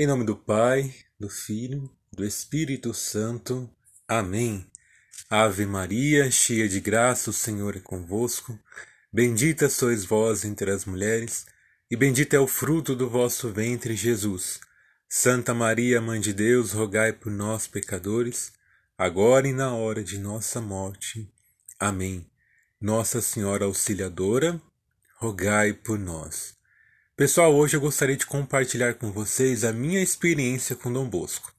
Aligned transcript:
Em 0.00 0.06
nome 0.06 0.24
do 0.24 0.34
Pai, 0.34 0.94
do 1.18 1.28
Filho, 1.28 1.94
do 2.10 2.24
Espírito 2.24 2.94
Santo. 2.94 3.68
Amém. 4.08 4.66
Ave 5.28 5.66
Maria, 5.66 6.30
cheia 6.30 6.66
de 6.66 6.80
graça, 6.80 7.28
o 7.28 7.34
Senhor 7.34 7.76
é 7.76 7.80
convosco. 7.80 8.58
Bendita 9.12 9.68
sois 9.68 10.02
vós 10.02 10.42
entre 10.42 10.70
as 10.70 10.86
mulheres, 10.86 11.44
e 11.90 11.96
bendito 11.96 12.32
é 12.32 12.40
o 12.40 12.46
fruto 12.46 12.96
do 12.96 13.10
vosso 13.10 13.52
ventre, 13.52 13.94
Jesus. 13.94 14.58
Santa 15.06 15.52
Maria, 15.52 16.00
Mãe 16.00 16.18
de 16.18 16.32
Deus, 16.32 16.72
rogai 16.72 17.12
por 17.12 17.30
nós, 17.30 17.66
pecadores, 17.68 18.54
agora 18.96 19.48
e 19.48 19.52
na 19.52 19.74
hora 19.74 20.02
de 20.02 20.16
nossa 20.18 20.62
morte. 20.62 21.30
Amém. 21.78 22.26
Nossa 22.80 23.20
Senhora 23.20 23.66
Auxiliadora, 23.66 24.58
rogai 25.18 25.74
por 25.74 25.98
nós. 25.98 26.58
Pessoal, 27.20 27.54
hoje 27.54 27.76
eu 27.76 27.82
gostaria 27.82 28.16
de 28.16 28.24
compartilhar 28.24 28.94
com 28.94 29.12
vocês 29.12 29.62
a 29.62 29.74
minha 29.74 30.00
experiência 30.00 30.74
com 30.74 30.90
Dom 30.90 31.04
Bosco. 31.04 31.52